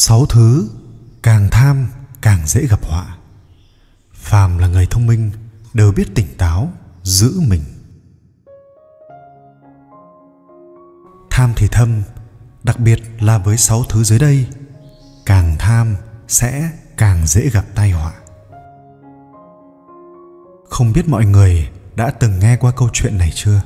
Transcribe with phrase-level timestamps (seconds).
[0.00, 0.68] sáu thứ
[1.22, 1.88] càng tham
[2.22, 3.16] càng dễ gặp họa.
[4.14, 5.30] Phàm là người thông minh
[5.74, 7.62] đều biết tỉnh táo, giữ mình.
[11.30, 12.02] Tham thì thâm,
[12.62, 14.46] đặc biệt là với sáu thứ dưới đây,
[15.26, 15.96] càng tham
[16.28, 18.12] sẽ càng dễ gặp tai họa.
[20.70, 23.62] Không biết mọi người đã từng nghe qua câu chuyện này chưa?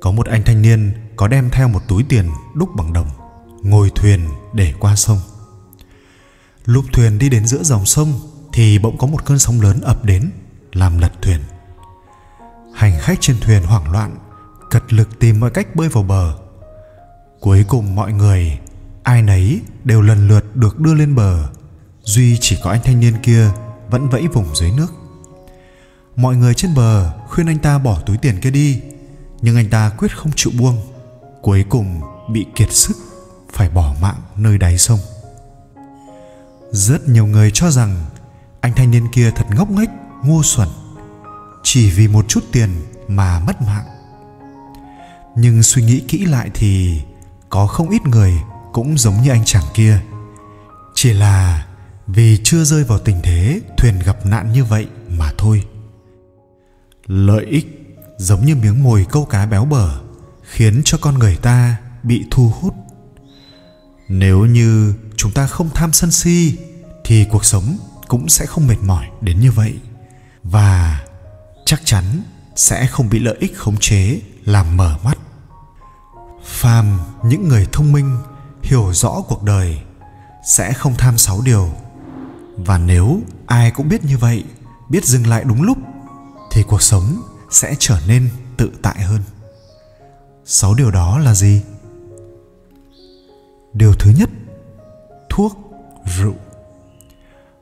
[0.00, 3.19] Có một anh thanh niên có đem theo một túi tiền đúc bằng đồng
[3.62, 5.18] ngồi thuyền để qua sông.
[6.64, 8.12] Lúc thuyền đi đến giữa dòng sông
[8.52, 10.30] thì bỗng có một cơn sóng lớn ập đến,
[10.72, 11.40] làm lật thuyền.
[12.74, 14.16] Hành khách trên thuyền hoảng loạn,
[14.70, 16.38] cật lực tìm mọi cách bơi vào bờ.
[17.40, 18.58] Cuối cùng mọi người,
[19.02, 21.48] ai nấy đều lần lượt được đưa lên bờ,
[22.02, 23.50] duy chỉ có anh thanh niên kia
[23.90, 24.92] vẫn vẫy vùng dưới nước.
[26.16, 28.80] Mọi người trên bờ khuyên anh ta bỏ túi tiền kia đi,
[29.42, 30.80] nhưng anh ta quyết không chịu buông,
[31.42, 32.00] cuối cùng
[32.32, 32.96] bị kiệt sức
[33.60, 34.98] phải bỏ mạng nơi đáy sông.
[36.70, 38.04] Rất nhiều người cho rằng
[38.60, 39.88] anh thanh niên kia thật ngốc nghếch,
[40.24, 40.68] ngu xuẩn,
[41.62, 42.70] chỉ vì một chút tiền
[43.08, 43.84] mà mất mạng.
[45.36, 47.00] Nhưng suy nghĩ kỹ lại thì
[47.48, 48.32] có không ít người
[48.72, 50.00] cũng giống như anh chàng kia,
[50.94, 51.66] chỉ là
[52.06, 54.86] vì chưa rơi vào tình thế thuyền gặp nạn như vậy
[55.18, 55.64] mà thôi.
[57.06, 60.00] Lợi ích giống như miếng mồi câu cá béo bở
[60.42, 62.74] khiến cho con người ta bị thu hút
[64.12, 66.58] nếu như chúng ta không tham sân si,
[67.04, 69.78] thì cuộc sống cũng sẽ không mệt mỏi đến như vậy.
[70.42, 71.00] Và
[71.66, 72.04] chắc chắn
[72.56, 75.18] sẽ không bị lợi ích khống chế làm mở mắt.
[76.44, 78.18] Phàm những người thông minh,
[78.62, 79.80] hiểu rõ cuộc đời
[80.46, 81.70] sẽ không tham sáu điều.
[82.56, 84.44] Và nếu ai cũng biết như vậy,
[84.88, 85.78] biết dừng lại đúng lúc,
[86.52, 89.22] thì cuộc sống sẽ trở nên tự tại hơn.
[90.44, 91.62] Sáu điều đó là gì?
[93.72, 94.30] Điều thứ nhất,
[95.28, 95.58] thuốc
[96.18, 96.34] rượu.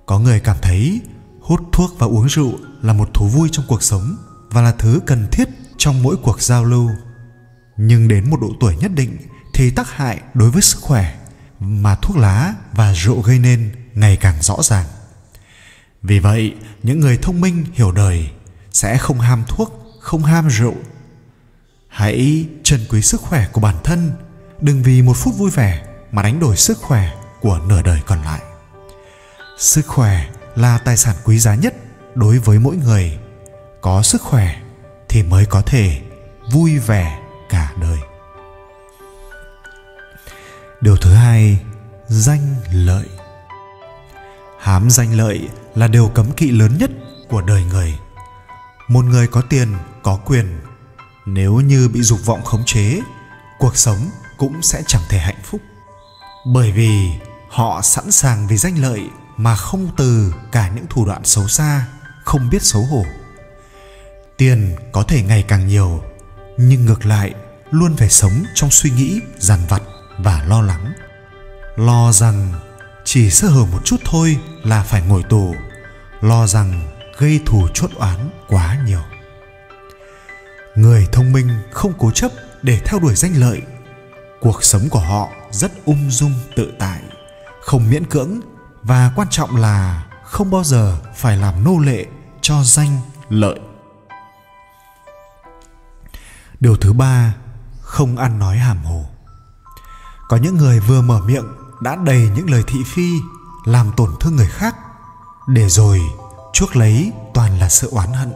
[0.06, 1.00] Có người cảm thấy
[1.40, 4.16] hút thuốc và uống rượu là một thú vui trong cuộc sống
[4.50, 6.90] và là thứ cần thiết trong mỗi cuộc giao lưu.
[7.76, 9.16] Nhưng đến một độ tuổi nhất định
[9.54, 11.18] thì tác hại đối với sức khỏe
[11.60, 14.86] mà thuốc lá và rượu gây nên ngày càng rõ ràng.
[16.02, 18.30] Vì vậy, những người thông minh hiểu đời
[18.72, 20.74] sẽ không ham thuốc, không ham rượu.
[21.88, 24.12] Hãy trân quý sức khỏe của bản thân,
[24.60, 27.10] đừng vì một phút vui vẻ mà đánh đổi sức khỏe
[27.40, 28.40] của nửa đời còn lại.
[29.58, 31.74] Sức khỏe là tài sản quý giá nhất
[32.14, 33.18] đối với mỗi người.
[33.80, 34.60] Có sức khỏe
[35.08, 36.00] thì mới có thể
[36.52, 37.98] vui vẻ cả đời.
[40.80, 41.60] Điều thứ hai,
[42.08, 43.06] danh lợi.
[44.60, 46.90] Hám danh lợi là điều cấm kỵ lớn nhất
[47.28, 47.98] của đời người.
[48.88, 50.60] Một người có tiền, có quyền,
[51.26, 53.00] nếu như bị dục vọng khống chế,
[53.58, 55.60] cuộc sống cũng sẽ chẳng thể hạnh phúc
[56.46, 57.10] bởi vì
[57.48, 61.86] họ sẵn sàng vì danh lợi mà không từ cả những thủ đoạn xấu xa,
[62.24, 63.04] không biết xấu hổ.
[64.36, 66.02] Tiền có thể ngày càng nhiều,
[66.56, 67.34] nhưng ngược lại
[67.70, 69.82] luôn phải sống trong suy nghĩ, dằn vặt
[70.18, 70.92] và lo lắng.
[71.76, 72.54] Lo rằng
[73.04, 75.54] chỉ sơ hở một chút thôi là phải ngồi tù,
[76.20, 79.02] lo rằng gây thù chốt oán quá nhiều.
[80.74, 82.32] Người thông minh không cố chấp
[82.62, 83.62] để theo đuổi danh lợi,
[84.40, 87.00] cuộc sống của họ rất ung dung tự tại,
[87.60, 88.40] không miễn cưỡng
[88.82, 92.06] và quan trọng là không bao giờ phải làm nô lệ
[92.40, 93.60] cho danh, lợi.
[96.60, 97.34] Điều thứ ba,
[97.80, 99.04] không ăn nói hàm hồ.
[100.28, 101.46] Có những người vừa mở miệng
[101.80, 103.12] đã đầy những lời thị phi,
[103.64, 104.76] làm tổn thương người khác,
[105.46, 106.00] để rồi
[106.52, 108.32] chuốc lấy toàn là sự oán hận.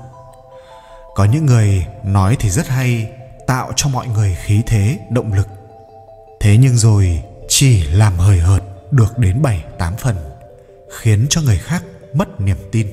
[1.14, 3.10] Có những người nói thì rất hay,
[3.46, 5.48] tạo cho mọi người khí thế, động lực
[6.42, 10.16] thế nhưng rồi chỉ làm hời hợt được đến bảy, tám phần,
[11.00, 12.86] khiến cho người khác mất niềm tin.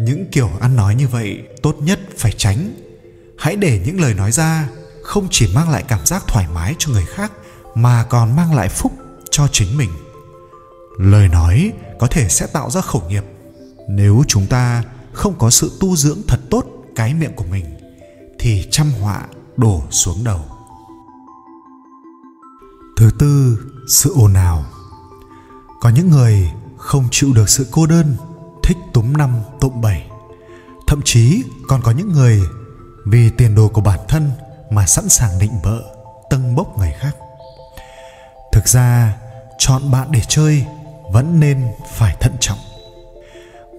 [0.00, 2.74] Những kiểu ăn nói như vậy tốt nhất phải tránh.
[3.38, 4.68] Hãy để những lời nói ra
[5.02, 7.32] không chỉ mang lại cảm giác thoải mái cho người khác
[7.74, 8.92] mà còn mang lại phúc
[9.30, 9.90] cho chính mình.
[10.98, 13.24] Lời nói có thể sẽ tạo ra khẩu nghiệp
[13.88, 14.82] nếu chúng ta
[15.12, 16.64] không có sự tu dưỡng thật tốt
[16.96, 17.64] cái miệng của mình,
[18.38, 19.22] thì trăm họa
[19.56, 20.53] đổ xuống đầu
[23.04, 23.58] thứ tư,
[23.88, 24.64] sự ồn ào.
[25.80, 28.16] Có những người không chịu được sự cô đơn,
[28.62, 30.10] thích túm năm, tụm bảy.
[30.86, 32.42] Thậm chí còn có những người
[33.06, 34.30] vì tiền đồ của bản thân
[34.70, 35.82] mà sẵn sàng định bợ,
[36.30, 37.16] tâng bốc người khác.
[38.52, 39.16] Thực ra,
[39.58, 40.66] chọn bạn để chơi
[41.12, 42.58] vẫn nên phải thận trọng.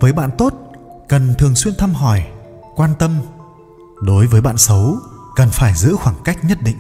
[0.02, 0.54] Với bạn tốt,
[1.08, 2.26] cần thường xuyên thăm hỏi,
[2.76, 3.22] quan tâm.
[4.02, 4.98] Đối với bạn xấu,
[5.36, 6.78] cần phải giữ khoảng cách nhất định.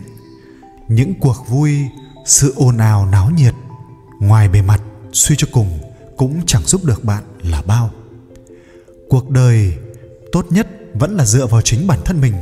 [0.88, 1.89] Những cuộc vui
[2.25, 3.54] sự ồn ào náo nhiệt
[4.19, 4.81] ngoài bề mặt
[5.13, 5.80] suy cho cùng
[6.18, 7.89] cũng chẳng giúp được bạn là bao.
[9.10, 9.77] Cuộc đời
[10.31, 12.36] tốt nhất vẫn là dựa vào chính bản thân mình.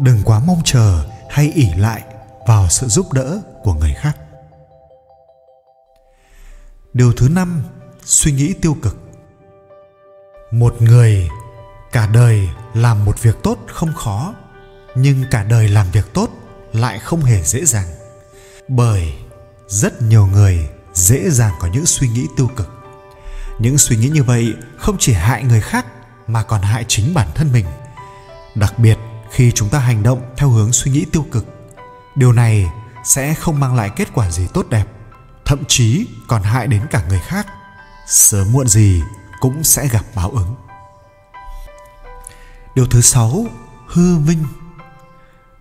[0.00, 2.02] Đừng quá mong chờ hay ỉ lại
[2.46, 4.16] vào sự giúp đỡ của người khác.
[6.92, 7.62] Điều thứ năm,
[8.04, 8.96] suy nghĩ tiêu cực.
[10.50, 11.28] Một người
[11.92, 14.34] cả đời làm một việc tốt không khó,
[14.94, 16.30] nhưng cả đời làm việc tốt
[16.72, 17.86] lại không hề dễ dàng
[18.68, 19.14] bởi
[19.68, 22.68] rất nhiều người dễ dàng có những suy nghĩ tiêu cực.
[23.58, 25.86] Những suy nghĩ như vậy không chỉ hại người khác
[26.26, 27.66] mà còn hại chính bản thân mình.
[28.54, 28.98] Đặc biệt,
[29.30, 31.46] khi chúng ta hành động theo hướng suy nghĩ tiêu cực,
[32.16, 32.66] điều này
[33.04, 34.86] sẽ không mang lại kết quả gì tốt đẹp,
[35.44, 37.46] thậm chí còn hại đến cả người khác.
[38.08, 39.02] Sớm muộn gì
[39.40, 40.54] cũng sẽ gặp báo ứng.
[42.74, 43.46] Điều thứ sáu,
[43.86, 44.44] hư vinh.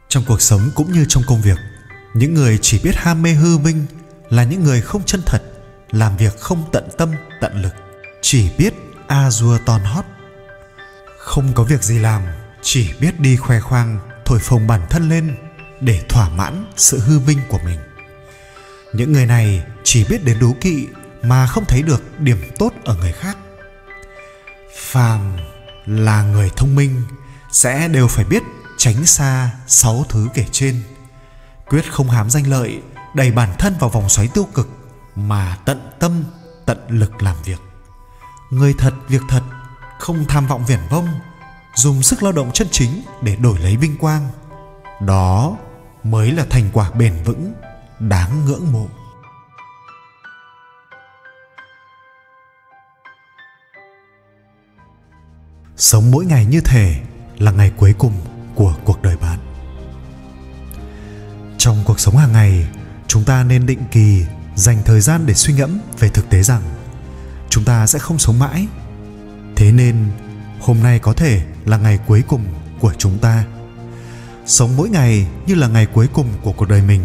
[0.09, 1.59] Trong cuộc sống cũng như trong công việc
[2.15, 3.85] những người chỉ biết ham mê hư vinh
[4.29, 5.43] là những người không chân thật,
[5.91, 7.73] làm việc không tận tâm, tận lực,
[8.21, 8.73] chỉ biết
[9.07, 10.05] a dua ton hót.
[11.19, 12.21] Không có việc gì làm,
[12.61, 15.35] chỉ biết đi khoe khoang, thổi phồng bản thân lên
[15.81, 17.79] để thỏa mãn sự hư vinh của mình.
[18.93, 20.87] Những người này chỉ biết đến đố kỵ
[21.21, 23.37] mà không thấy được điểm tốt ở người khác.
[24.75, 25.37] Phàm
[25.85, 27.01] là người thông minh
[27.51, 28.43] sẽ đều phải biết
[28.77, 30.81] tránh xa sáu thứ kể trên
[31.69, 32.81] quyết không hám danh lợi,
[33.13, 34.69] đẩy bản thân vào vòng xoáy tiêu cực,
[35.15, 36.23] mà tận tâm,
[36.65, 37.61] tận lực làm việc.
[38.49, 39.41] Người thật, việc thật,
[39.99, 41.07] không tham vọng viển vông,
[41.75, 44.27] dùng sức lao động chân chính để đổi lấy vinh quang.
[45.01, 45.57] Đó
[46.03, 47.53] mới là thành quả bền vững,
[47.99, 48.87] đáng ngưỡng mộ.
[55.77, 57.01] Sống mỗi ngày như thể
[57.37, 58.13] là ngày cuối cùng
[58.55, 59.44] của cuộc đời bạn
[61.65, 62.67] trong cuộc sống hàng ngày,
[63.07, 64.25] chúng ta nên định kỳ,
[64.55, 66.61] dành thời gian để suy ngẫm về thực tế rằng
[67.49, 68.67] chúng ta sẽ không sống mãi.
[69.55, 70.05] Thế nên,
[70.59, 72.45] hôm nay có thể là ngày cuối cùng
[72.79, 73.45] của chúng ta.
[74.45, 77.01] Sống mỗi ngày như là ngày cuối cùng của cuộc đời mình,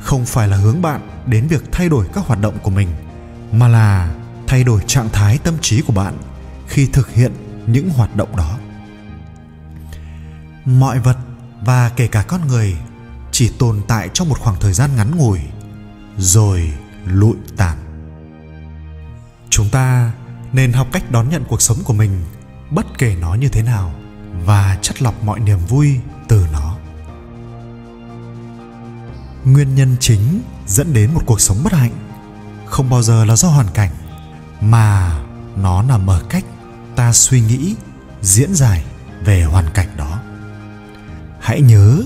[0.00, 2.88] không phải là hướng bạn đến việc thay đổi các hoạt động của mình,
[3.52, 4.14] mà là
[4.46, 6.14] thay đổi trạng thái tâm trí của bạn
[6.68, 7.32] khi thực hiện
[7.66, 8.58] những hoạt động đó.
[10.64, 11.16] Mọi vật
[11.60, 12.76] và kể cả con người
[13.36, 15.40] chỉ tồn tại trong một khoảng thời gian ngắn ngủi,
[16.18, 16.72] rồi
[17.06, 17.76] lụi tàn.
[19.50, 20.12] Chúng ta
[20.52, 22.24] nên học cách đón nhận cuộc sống của mình,
[22.70, 23.94] bất kể nó như thế nào,
[24.44, 26.76] và chắt lọc mọi niềm vui từ nó.
[29.44, 31.92] Nguyên nhân chính dẫn đến một cuộc sống bất hạnh
[32.66, 33.90] không bao giờ là do hoàn cảnh,
[34.60, 35.18] mà
[35.56, 36.44] nó nằm ở cách
[36.96, 37.74] ta suy nghĩ
[38.22, 38.84] diễn giải
[39.24, 40.20] về hoàn cảnh đó.
[41.40, 42.02] Hãy nhớ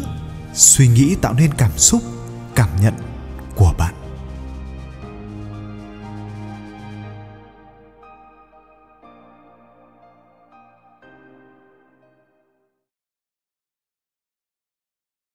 [0.55, 2.02] suy nghĩ tạo nên cảm xúc
[2.55, 2.94] cảm nhận
[3.56, 3.94] của bạn.